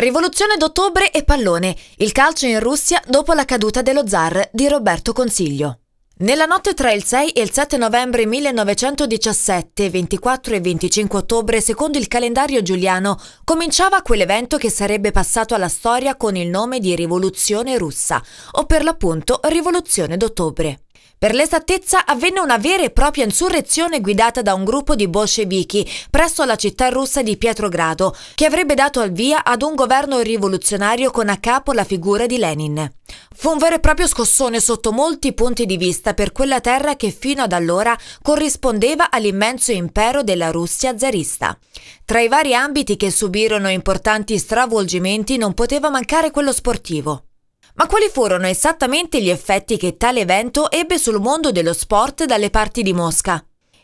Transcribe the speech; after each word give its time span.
Rivoluzione 0.00 0.56
d'ottobre 0.56 1.10
e 1.10 1.24
pallone. 1.24 1.74
Il 1.96 2.12
calcio 2.12 2.46
in 2.46 2.60
Russia 2.60 3.02
dopo 3.08 3.32
la 3.32 3.44
caduta 3.44 3.82
dello 3.82 4.06
zar 4.06 4.48
di 4.52 4.68
Roberto 4.68 5.12
Consiglio. 5.12 5.80
Nella 6.18 6.44
notte 6.46 6.72
tra 6.74 6.92
il 6.92 7.02
6 7.02 7.30
e 7.30 7.42
il 7.42 7.50
7 7.50 7.76
novembre 7.76 8.24
1917, 8.24 9.90
24 9.90 10.54
e 10.54 10.60
25 10.60 11.18
ottobre, 11.18 11.60
secondo 11.60 11.98
il 11.98 12.06
calendario 12.06 12.62
giuliano, 12.62 13.18
cominciava 13.42 14.02
quell'evento 14.02 14.56
che 14.56 14.70
sarebbe 14.70 15.10
passato 15.10 15.56
alla 15.56 15.68
storia 15.68 16.14
con 16.14 16.36
il 16.36 16.48
nome 16.48 16.78
di 16.78 16.94
Rivoluzione 16.94 17.76
russa, 17.76 18.22
o 18.52 18.66
per 18.66 18.84
l'appunto 18.84 19.40
Rivoluzione 19.42 20.16
d'ottobre. 20.16 20.82
Per 21.18 21.34
l'esattezza 21.34 22.06
avvenne 22.06 22.38
una 22.38 22.58
vera 22.58 22.84
e 22.84 22.90
propria 22.90 23.24
insurrezione 23.24 24.00
guidata 24.00 24.40
da 24.40 24.54
un 24.54 24.62
gruppo 24.62 24.94
di 24.94 25.08
bolscevichi 25.08 25.84
presso 26.08 26.44
la 26.44 26.54
città 26.54 26.90
russa 26.90 27.22
di 27.22 27.36
Pietrogrado, 27.36 28.14
che 28.36 28.46
avrebbe 28.46 28.74
dato 28.74 29.02
il 29.02 29.10
via 29.10 29.42
ad 29.42 29.62
un 29.62 29.74
governo 29.74 30.20
rivoluzionario 30.20 31.10
con 31.10 31.28
a 31.28 31.38
capo 31.38 31.72
la 31.72 31.82
figura 31.82 32.26
di 32.26 32.38
Lenin. 32.38 32.88
Fu 33.34 33.50
un 33.50 33.58
vero 33.58 33.74
e 33.74 33.80
proprio 33.80 34.06
scossone 34.06 34.60
sotto 34.60 34.92
molti 34.92 35.32
punti 35.32 35.66
di 35.66 35.76
vista 35.76 36.14
per 36.14 36.30
quella 36.30 36.60
terra 36.60 36.94
che 36.94 37.10
fino 37.10 37.42
ad 37.42 37.52
allora 37.52 37.98
corrispondeva 38.22 39.10
all'immenso 39.10 39.72
impero 39.72 40.22
della 40.22 40.52
Russia 40.52 40.96
zarista. 40.96 41.58
Tra 42.04 42.20
i 42.20 42.28
vari 42.28 42.54
ambiti 42.54 42.96
che 42.96 43.10
subirono 43.10 43.68
importanti 43.68 44.38
stravolgimenti 44.38 45.36
non 45.36 45.52
poteva 45.52 45.90
mancare 45.90 46.30
quello 46.30 46.52
sportivo. 46.52 47.24
Ma 47.78 47.86
quali 47.86 48.08
furono 48.12 48.48
esattamente 48.48 49.22
gli 49.22 49.28
effetti 49.28 49.76
che 49.76 49.96
tale 49.96 50.20
evento 50.20 50.68
ebbe 50.68 50.98
sul 50.98 51.20
mondo 51.20 51.52
dello 51.52 51.72
sport 51.72 52.24
dalle 52.24 52.50
parti 52.50 52.82
di 52.82 52.92
Mosca? 52.92 53.40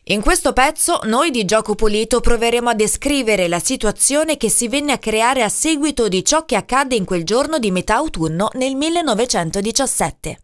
In 0.09 0.21
questo 0.21 0.53
pezzo 0.53 0.99
noi 1.05 1.31
di 1.31 1.45
Gioco 1.45 1.77
Pulito 1.77 2.19
proveremo 2.19 2.71
a 2.71 2.75
descrivere 2.75 3.47
la 3.47 3.61
situazione 3.61 4.37
che 4.37 4.51
si 4.51 4.67
venne 4.67 4.91
a 4.91 4.99
creare 4.99 5.45
a 5.45 5.49
seguito 5.49 6.09
di 6.09 6.25
ciò 6.25 6.45
che 6.45 6.57
accadde 6.57 6.97
in 6.97 7.05
quel 7.05 7.23
giorno 7.23 7.61
di 7.61 7.71
metà 7.71 7.95
autunno 7.95 8.49
nel 8.55 8.75
1917. 8.75 10.44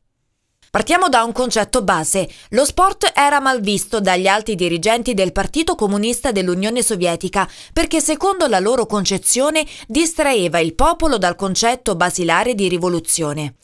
Partiamo 0.70 1.08
da 1.08 1.24
un 1.24 1.32
concetto 1.32 1.82
base. 1.82 2.30
Lo 2.50 2.64
sport 2.64 3.10
era 3.12 3.40
mal 3.40 3.60
visto 3.60 4.00
dagli 4.00 4.28
alti 4.28 4.54
dirigenti 4.54 5.14
del 5.14 5.32
Partito 5.32 5.74
Comunista 5.74 6.30
dell'Unione 6.30 6.80
Sovietica 6.80 7.48
perché 7.72 8.00
secondo 8.00 8.46
la 8.46 8.60
loro 8.60 8.86
concezione 8.86 9.66
distraeva 9.88 10.60
il 10.60 10.74
popolo 10.74 11.18
dal 11.18 11.34
concetto 11.34 11.96
basilare 11.96 12.54
di 12.54 12.68
rivoluzione. 12.68 13.54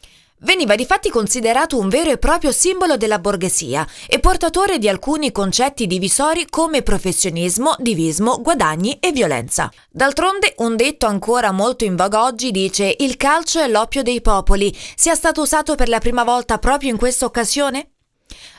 Veniva 0.41 0.75
difatti 0.75 1.09
considerato 1.09 1.79
un 1.79 1.89
vero 1.89 2.11
e 2.11 2.19
proprio 2.19 2.53
simbolo 2.53 2.99
della 2.99 3.19
borghesia 3.19 3.87
e 4.07 4.21
portatore 4.21 4.79
di 4.79 4.87
alcuni 4.87 5.33
concetti 5.33 5.87
divisori 5.87 6.47
come 6.51 6.83
professionismo, 6.83 7.75
divismo, 7.79 8.43
guadagni 8.43 8.99
e 9.01 9.13
violenza. 9.13 9.73
D'altronde, 9.89 10.53
un 10.59 10.77
detto 10.77 11.07
ancora 11.07 11.53
molto 11.53 11.85
in 11.85 11.97
voga 11.97 12.23
oggi 12.23 12.51
dice 12.51 12.97
il 12.99 13.17
calcio 13.17 13.61
è 13.61 13.69
l'oppio 13.69 14.03
dei 14.03 14.21
popoli. 14.21 14.77
Sia 14.95 15.15
stato 15.15 15.41
usato 15.41 15.75
per 15.75 15.89
la 15.89 16.01
prima 16.01 16.23
volta 16.23 16.59
proprio 16.59 16.91
in 16.91 16.99
questa 16.99 17.25
occasione? 17.25 17.93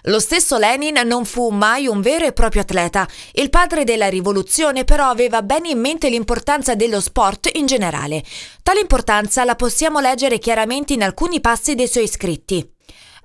Lo 0.04 0.20
stesso 0.20 0.58
Lenin 0.58 1.02
non 1.06 1.26
fu 1.26 1.50
mai 1.50 1.88
un 1.88 2.02
vero 2.02 2.26
e 2.26 2.34
proprio 2.34 2.62
atleta. 2.62 3.08
Il 3.34 3.50
padre 3.50 3.84
della 3.84 4.08
rivoluzione 4.08 4.84
però 4.84 5.10
aveva 5.10 5.42
bene 5.42 5.70
in 5.70 5.80
mente 5.80 6.10
l'importanza 6.10 6.76
dello 6.76 7.02
sport 7.02 7.50
in 7.54 7.66
generale. 7.66 8.24
Tale 8.64 8.80
importanza 8.80 9.44
la 9.44 9.56
possiamo 9.56 10.00
leggere 10.00 10.40
chiaramente 10.40 10.94
in 10.94 11.04
alcuni 11.04 11.42
passi 11.42 11.76
dei 11.76 11.88
suoi 11.88 12.08
scritti. 12.08 12.76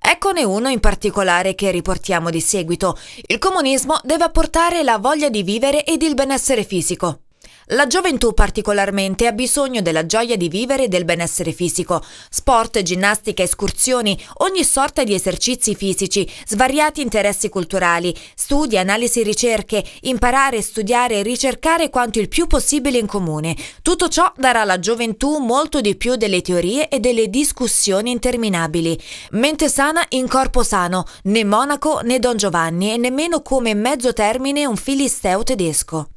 Eccone 0.05 0.43
uno 0.43 0.69
in 0.69 0.81
particolare 0.81 1.55
che 1.55 1.71
riportiamo 1.71 2.29
di 2.29 2.41
seguito. 2.41 2.99
Il 3.27 3.39
comunismo 3.39 4.01
deve 4.03 4.25
apportare 4.25 4.83
la 4.83 4.99
voglia 4.99 5.29
di 5.29 5.45
vivere 5.45 5.85
ed 5.85 6.03
il 6.03 6.15
benessere 6.15 6.65
fisico. 6.65 7.22
La 7.67 7.87
gioventù 7.87 8.35
particolarmente 8.35 9.27
ha 9.27 9.33
bisogno 9.33 9.83
della 9.83 10.05
gioia 10.05 10.37
di 10.37 10.49
vivere 10.49 10.85
e 10.85 10.89
del 10.89 11.05
benessere 11.05 11.53
fisico. 11.53 12.05
Sport, 12.29 12.83
ginnastica, 12.83 13.43
escursioni, 13.43 14.19
ogni 14.39 14.65
sorta 14.65 15.05
di 15.05 15.15
esercizi 15.15 15.77
fisici, 15.77 16.29
svariati 16.47 17.01
interessi 17.01 17.49
culturali, 17.49 18.15
studi, 18.35 18.77
analisi, 18.77 19.23
ricerche, 19.23 19.85
imparare, 20.03 20.61
studiare 20.61 21.21
e 21.21 21.23
ricercare 21.23 21.89
quanto 21.89 22.19
il 22.19 22.29
più 22.29 22.49
possibile 22.49 22.99
in 22.99 23.07
comune. 23.07 23.57
Tutto 23.81 24.09
ciò 24.09 24.33
darà 24.37 24.63
alla 24.63 24.81
gioventù 24.81 25.39
molto 25.39 25.81
di 25.81 25.95
più 25.95 26.17
delle 26.17 26.43
teorie 26.43 26.89
e 26.89 26.99
delle 26.99 27.29
discussioni 27.29 28.11
interminabili. 28.11 29.01
Mente 29.33 29.69
sana 29.69 30.05
in 30.11 30.27
corpo 30.27 30.63
sano, 30.65 31.05
né 31.25 31.45
Monaco 31.45 32.01
né 32.01 32.19
Don 32.19 32.37
Giovanni 32.37 32.93
e 32.93 32.97
nemmeno 32.97 33.41
come 33.43 33.75
mezzo 33.75 34.13
termine 34.13 34.67
un 34.67 34.77
filisteo 34.77 35.43
tedesco. 35.45 36.12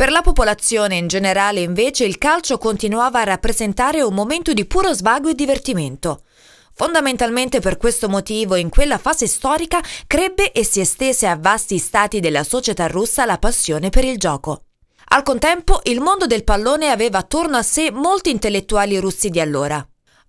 Per 0.00 0.10
la 0.10 0.22
popolazione 0.22 0.96
in 0.96 1.08
generale 1.08 1.60
invece 1.60 2.06
il 2.06 2.16
calcio 2.16 2.56
continuava 2.56 3.20
a 3.20 3.24
rappresentare 3.24 4.00
un 4.00 4.14
momento 4.14 4.54
di 4.54 4.64
puro 4.64 4.94
svago 4.94 5.28
e 5.28 5.34
divertimento. 5.34 6.22
Fondamentalmente 6.72 7.60
per 7.60 7.76
questo 7.76 8.08
motivo 8.08 8.54
in 8.54 8.70
quella 8.70 8.96
fase 8.96 9.26
storica 9.26 9.78
crebbe 10.06 10.52
e 10.52 10.64
si 10.64 10.80
estese 10.80 11.26
a 11.26 11.36
vasti 11.36 11.76
stati 11.76 12.18
della 12.18 12.44
società 12.44 12.86
russa 12.86 13.26
la 13.26 13.36
passione 13.36 13.90
per 13.90 14.06
il 14.06 14.16
gioco. 14.16 14.62
Al 15.08 15.22
contempo 15.22 15.80
il 15.82 16.00
mondo 16.00 16.24
del 16.24 16.44
pallone 16.44 16.88
aveva 16.88 17.18
attorno 17.18 17.58
a 17.58 17.62
sé 17.62 17.90
molti 17.90 18.30
intellettuali 18.30 18.98
russi 18.98 19.28
di 19.28 19.38
allora. 19.38 19.86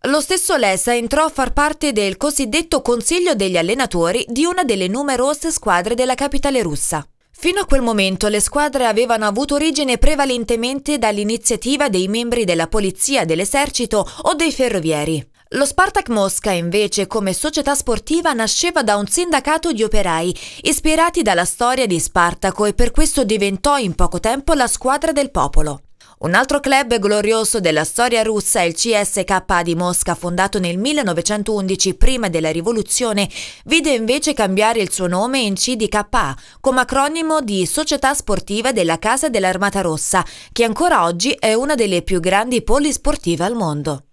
Lo 0.07 0.19
stesso 0.19 0.57
Lessa 0.57 0.93
entrò 0.93 1.23
a 1.23 1.29
far 1.29 1.53
parte 1.53 1.93
del 1.93 2.17
cosiddetto 2.17 2.81
Consiglio 2.81 3.35
degli 3.35 3.55
allenatori 3.55 4.25
di 4.27 4.43
una 4.43 4.65
delle 4.65 4.89
numerose 4.89 5.49
squadre 5.49 5.95
della 5.95 6.15
capitale 6.15 6.61
russa. 6.61 7.05
Fino 7.41 7.59
a 7.59 7.66
quel 7.66 7.81
momento 7.81 8.28
le 8.28 8.40
squadre 8.40 8.85
avevano 8.85 9.25
avuto 9.25 9.56
origine 9.56 9.97
prevalentemente 9.97 11.00
dall'iniziativa 11.00 11.90
dei 11.90 12.07
membri 12.07 12.46
della 12.46 12.68
polizia, 12.68 13.25
dell'esercito 13.25 14.07
o 14.25 14.35
dei 14.35 14.52
ferrovieri. 14.52 15.28
Lo 15.53 15.66
Spartak 15.66 16.09
Mosca, 16.09 16.52
invece, 16.52 17.07
come 17.07 17.34
società 17.34 17.74
sportiva, 17.74 18.31
nasceva 18.34 18.84
da 18.84 18.96
un 18.96 19.07
sindacato 19.07 19.72
di 19.72 19.81
operai, 19.81 20.38
ispirati 20.62 21.24
dalla 21.24 21.46
storia 21.46 21.88
di 21.88 22.00
Spartaco 22.00 22.66
e 22.66 22.75
per 22.75 22.91
questo 22.91 23.24
diventò 23.24 23.79
in 23.79 23.96
poco 23.96 24.19
tempo 24.19 24.53
la 24.53 24.68
squadra 24.68 25.12
del 25.12 25.31
popolo. 25.31 25.81
Un 26.21 26.35
altro 26.35 26.59
club 26.59 26.99
glorioso 26.99 27.59
della 27.59 27.83
storia 27.83 28.21
russa 28.21 28.59
è 28.59 28.65
il 28.65 28.75
CSKA 28.75 29.63
di 29.63 29.73
Mosca, 29.73 30.13
fondato 30.13 30.59
nel 30.59 30.77
1911 30.77 31.95
prima 31.95 32.29
della 32.29 32.51
rivoluzione, 32.51 33.27
vide 33.65 33.93
invece 33.93 34.35
cambiare 34.35 34.81
il 34.81 34.91
suo 34.91 35.07
nome 35.07 35.39
in 35.39 35.55
CDKA, 35.55 36.37
come 36.59 36.81
acronimo 36.81 37.41
di 37.41 37.65
Società 37.65 38.13
Sportiva 38.13 38.71
della 38.71 38.99
Casa 38.99 39.29
dell'Armata 39.29 39.81
Rossa, 39.81 40.23
che 40.51 40.63
ancora 40.63 41.05
oggi 41.05 41.31
è 41.31 41.55
una 41.55 41.73
delle 41.73 42.03
più 42.03 42.19
grandi 42.19 42.61
polisportive 42.61 43.43
al 43.43 43.55
mondo. 43.55 44.03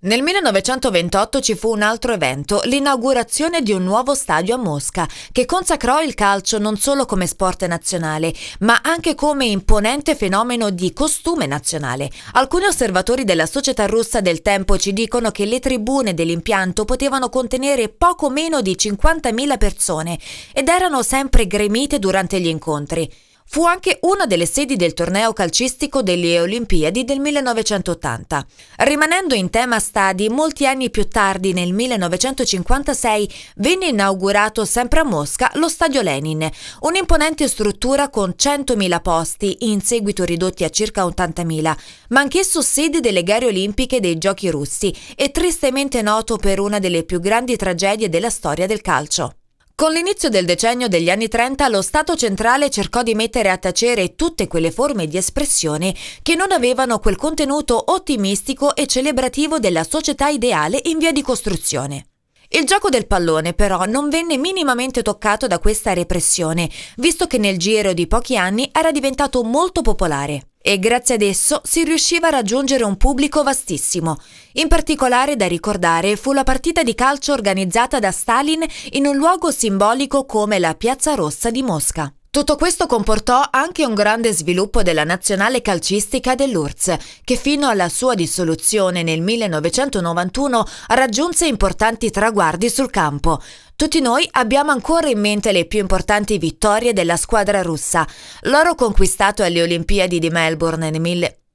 Nel 0.00 0.22
1928 0.22 1.40
ci 1.40 1.56
fu 1.56 1.72
un 1.72 1.82
altro 1.82 2.12
evento, 2.12 2.60
l'inaugurazione 2.66 3.62
di 3.62 3.72
un 3.72 3.82
nuovo 3.82 4.14
stadio 4.14 4.54
a 4.54 4.58
Mosca, 4.58 5.08
che 5.32 5.44
consacrò 5.44 6.00
il 6.00 6.14
calcio 6.14 6.58
non 6.58 6.76
solo 6.76 7.04
come 7.04 7.26
sport 7.26 7.66
nazionale, 7.66 8.32
ma 8.60 8.78
anche 8.80 9.16
come 9.16 9.46
imponente 9.46 10.14
fenomeno 10.14 10.70
di 10.70 10.92
costume 10.92 11.46
nazionale. 11.46 12.12
Alcuni 12.34 12.66
osservatori 12.66 13.24
della 13.24 13.46
società 13.46 13.86
russa 13.86 14.20
del 14.20 14.40
tempo 14.40 14.78
ci 14.78 14.92
dicono 14.92 15.32
che 15.32 15.46
le 15.46 15.58
tribune 15.58 16.14
dell'impianto 16.14 16.84
potevano 16.84 17.28
contenere 17.28 17.88
poco 17.88 18.30
meno 18.30 18.60
di 18.60 18.76
50.000 18.78 19.58
persone 19.58 20.16
ed 20.52 20.68
erano 20.68 21.02
sempre 21.02 21.48
gremite 21.48 21.98
durante 21.98 22.38
gli 22.38 22.46
incontri. 22.46 23.10
Fu 23.50 23.64
anche 23.64 23.98
una 24.02 24.26
delle 24.26 24.44
sedi 24.44 24.76
del 24.76 24.92
torneo 24.92 25.32
calcistico 25.32 26.02
delle 26.02 26.38
Olimpiadi 26.38 27.04
del 27.04 27.18
1980. 27.18 28.46
Rimanendo 28.76 29.34
in 29.34 29.48
tema 29.48 29.78
stadi, 29.80 30.28
molti 30.28 30.66
anni 30.66 30.90
più 30.90 31.08
tardi, 31.08 31.54
nel 31.54 31.72
1956, 31.72 33.32
venne 33.56 33.86
inaugurato 33.86 34.66
sempre 34.66 35.00
a 35.00 35.04
Mosca 35.04 35.50
lo 35.54 35.70
Stadio 35.70 36.02
Lenin, 36.02 36.46
un'imponente 36.80 37.48
struttura 37.48 38.10
con 38.10 38.34
100.000 38.36 39.00
posti, 39.00 39.56
in 39.60 39.80
seguito 39.80 40.24
ridotti 40.24 40.64
a 40.64 40.68
circa 40.68 41.06
80.000, 41.06 41.74
ma 42.10 42.20
anch'esso 42.20 42.60
sede 42.60 43.00
delle 43.00 43.22
gare 43.22 43.46
olimpiche 43.46 43.98
dei 43.98 44.18
Giochi 44.18 44.50
russi 44.50 44.94
e 45.16 45.30
tristemente 45.30 46.02
noto 46.02 46.36
per 46.36 46.60
una 46.60 46.78
delle 46.78 47.02
più 47.02 47.18
grandi 47.18 47.56
tragedie 47.56 48.10
della 48.10 48.28
storia 48.28 48.66
del 48.66 48.82
calcio. 48.82 49.32
Con 49.78 49.92
l'inizio 49.92 50.28
del 50.28 50.44
decennio 50.44 50.88
degli 50.88 51.08
anni 51.08 51.28
30 51.28 51.68
lo 51.68 51.82
Stato 51.82 52.16
centrale 52.16 52.68
cercò 52.68 53.04
di 53.04 53.14
mettere 53.14 53.48
a 53.48 53.58
tacere 53.58 54.16
tutte 54.16 54.48
quelle 54.48 54.72
forme 54.72 55.06
di 55.06 55.16
espressione 55.16 55.94
che 56.20 56.34
non 56.34 56.50
avevano 56.50 56.98
quel 56.98 57.14
contenuto 57.14 57.92
ottimistico 57.92 58.74
e 58.74 58.88
celebrativo 58.88 59.60
della 59.60 59.84
società 59.84 60.30
ideale 60.30 60.80
in 60.86 60.98
via 60.98 61.12
di 61.12 61.22
costruzione. 61.22 62.06
Il 62.48 62.64
gioco 62.64 62.88
del 62.88 63.06
pallone 63.06 63.52
però 63.52 63.84
non 63.84 64.08
venne 64.08 64.36
minimamente 64.36 65.02
toccato 65.02 65.46
da 65.46 65.60
questa 65.60 65.92
repressione, 65.92 66.68
visto 66.96 67.28
che 67.28 67.38
nel 67.38 67.56
giro 67.56 67.92
di 67.92 68.08
pochi 68.08 68.36
anni 68.36 68.68
era 68.72 68.90
diventato 68.90 69.44
molto 69.44 69.82
popolare 69.82 70.47
e 70.60 70.78
grazie 70.78 71.14
ad 71.14 71.22
esso 71.22 71.60
si 71.64 71.84
riusciva 71.84 72.28
a 72.28 72.30
raggiungere 72.30 72.84
un 72.84 72.96
pubblico 72.96 73.42
vastissimo. 73.42 74.18
In 74.54 74.68
particolare 74.68 75.36
da 75.36 75.46
ricordare 75.46 76.16
fu 76.16 76.32
la 76.32 76.44
partita 76.44 76.82
di 76.82 76.94
calcio 76.94 77.32
organizzata 77.32 77.98
da 77.98 78.10
Stalin 78.10 78.64
in 78.92 79.06
un 79.06 79.16
luogo 79.16 79.50
simbolico 79.50 80.24
come 80.26 80.58
la 80.58 80.74
Piazza 80.74 81.14
Rossa 81.14 81.50
di 81.50 81.62
Mosca. 81.62 82.12
Tutto 82.38 82.54
questo 82.54 82.86
comportò 82.86 83.42
anche 83.50 83.84
un 83.84 83.94
grande 83.94 84.32
sviluppo 84.32 84.84
della 84.84 85.02
nazionale 85.02 85.60
calcistica 85.60 86.36
dell'URSS, 86.36 86.96
che 87.24 87.34
fino 87.34 87.66
alla 87.66 87.88
sua 87.88 88.14
dissoluzione 88.14 89.02
nel 89.02 89.22
1991 89.22 90.64
raggiunse 90.90 91.48
importanti 91.48 92.12
traguardi 92.12 92.70
sul 92.70 92.90
campo. 92.90 93.42
Tutti 93.74 93.98
noi 93.98 94.24
abbiamo 94.30 94.70
ancora 94.70 95.08
in 95.08 95.18
mente 95.18 95.50
le 95.50 95.64
più 95.64 95.80
importanti 95.80 96.38
vittorie 96.38 96.92
della 96.92 97.16
squadra 97.16 97.60
russa, 97.60 98.06
l'oro 98.42 98.76
conquistato 98.76 99.42
alle 99.42 99.60
Olimpiadi 99.60 100.20
di 100.20 100.30
Melbourne 100.30 100.90
nel 100.90 101.00
1990 101.00 101.47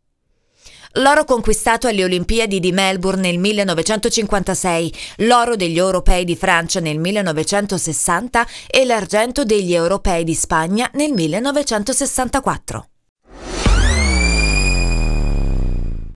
l'oro 0.93 1.25
conquistato 1.25 1.87
alle 1.87 2.03
Olimpiadi 2.03 2.59
di 2.59 2.71
Melbourne 2.71 3.21
nel 3.21 3.39
1956, 3.39 4.93
l'oro 5.17 5.55
degli 5.55 5.77
europei 5.77 6.25
di 6.25 6.35
Francia 6.35 6.79
nel 6.79 6.99
1960 6.99 8.47
e 8.67 8.85
l'argento 8.85 9.43
degli 9.43 9.73
europei 9.73 10.23
di 10.23 10.35
Spagna 10.35 10.89
nel 10.93 11.13
1964. 11.13 12.87